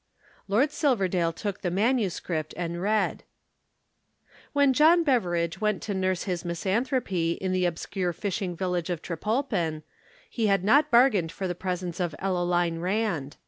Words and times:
Lord 0.47 0.71
Silverdale 0.71 1.31
took 1.31 1.61
the 1.61 1.69
manuscript 1.69 2.55
and 2.57 2.81
read. 2.81 3.21
When 4.51 4.73
John 4.73 5.03
Beveridge 5.03 5.61
went 5.61 5.83
to 5.83 5.93
nurse 5.93 6.23
his 6.23 6.43
misanthropy 6.43 7.33
in 7.33 7.51
the 7.51 7.65
obscure 7.65 8.11
fishing 8.11 8.55
village 8.57 8.89
of 8.89 9.03
Trepolpen, 9.03 9.83
he 10.27 10.47
had 10.47 10.63
not 10.63 10.89
bargained 10.89 11.31
for 11.31 11.47
the 11.47 11.53
presence 11.53 11.99
of 11.99 12.15
Ellaline 12.17 12.79
Rand. 12.79 13.37